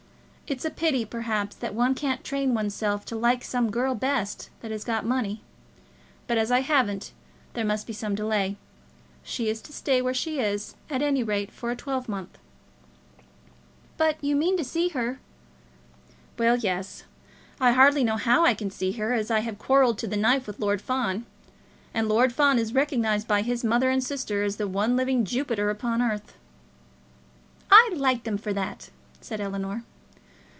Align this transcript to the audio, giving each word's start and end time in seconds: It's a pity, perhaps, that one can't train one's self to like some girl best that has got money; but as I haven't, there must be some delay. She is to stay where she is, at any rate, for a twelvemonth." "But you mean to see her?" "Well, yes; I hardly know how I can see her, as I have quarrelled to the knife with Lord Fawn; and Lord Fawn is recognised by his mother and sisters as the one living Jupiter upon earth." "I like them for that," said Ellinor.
It's 0.51 0.65
a 0.65 0.69
pity, 0.69 1.05
perhaps, 1.05 1.55
that 1.55 1.73
one 1.73 1.95
can't 1.95 2.25
train 2.25 2.53
one's 2.53 2.75
self 2.75 3.05
to 3.05 3.15
like 3.15 3.41
some 3.41 3.71
girl 3.71 3.95
best 3.95 4.49
that 4.59 4.69
has 4.69 4.83
got 4.83 5.05
money; 5.05 5.43
but 6.27 6.37
as 6.37 6.51
I 6.51 6.59
haven't, 6.59 7.13
there 7.53 7.63
must 7.63 7.87
be 7.87 7.93
some 7.93 8.15
delay. 8.15 8.57
She 9.23 9.47
is 9.47 9.61
to 9.61 9.71
stay 9.71 10.01
where 10.01 10.13
she 10.13 10.39
is, 10.41 10.75
at 10.89 11.01
any 11.01 11.23
rate, 11.23 11.53
for 11.53 11.71
a 11.71 11.75
twelvemonth." 11.77 12.37
"But 13.95 14.21
you 14.21 14.35
mean 14.35 14.57
to 14.57 14.65
see 14.65 14.89
her?" 14.89 15.21
"Well, 16.37 16.57
yes; 16.57 17.05
I 17.61 17.71
hardly 17.71 18.03
know 18.03 18.17
how 18.17 18.43
I 18.43 18.53
can 18.53 18.69
see 18.71 18.91
her, 18.91 19.13
as 19.13 19.31
I 19.31 19.39
have 19.39 19.57
quarrelled 19.57 19.97
to 19.99 20.07
the 20.07 20.17
knife 20.17 20.47
with 20.47 20.59
Lord 20.59 20.81
Fawn; 20.81 21.25
and 21.93 22.09
Lord 22.09 22.33
Fawn 22.33 22.59
is 22.59 22.73
recognised 22.75 23.25
by 23.25 23.41
his 23.41 23.63
mother 23.63 23.89
and 23.89 24.03
sisters 24.03 24.55
as 24.55 24.57
the 24.57 24.67
one 24.67 24.97
living 24.97 25.23
Jupiter 25.23 25.69
upon 25.69 26.01
earth." 26.01 26.33
"I 27.71 27.91
like 27.95 28.23
them 28.25 28.37
for 28.37 28.51
that," 28.51 28.89
said 29.21 29.39
Ellinor. 29.39 29.85